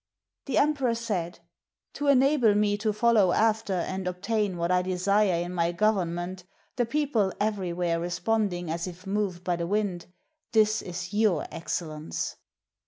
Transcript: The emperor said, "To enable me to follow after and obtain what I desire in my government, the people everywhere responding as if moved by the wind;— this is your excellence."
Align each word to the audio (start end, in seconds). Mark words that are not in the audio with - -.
The 0.47 0.57
emperor 0.57 0.95
said, 0.95 1.41
"To 1.93 2.07
enable 2.07 2.55
me 2.55 2.75
to 2.75 2.91
follow 2.91 3.33
after 3.33 3.73
and 3.75 4.07
obtain 4.07 4.57
what 4.57 4.71
I 4.71 4.81
desire 4.81 5.43
in 5.45 5.53
my 5.53 5.71
government, 5.71 6.43
the 6.75 6.87
people 6.87 7.31
everywhere 7.39 7.99
responding 7.99 8.71
as 8.71 8.87
if 8.87 9.05
moved 9.05 9.43
by 9.43 9.57
the 9.57 9.67
wind;— 9.67 10.07
this 10.53 10.81
is 10.81 11.13
your 11.13 11.45
excellence." 11.51 12.35